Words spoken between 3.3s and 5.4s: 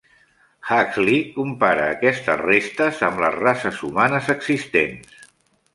races humanes existents.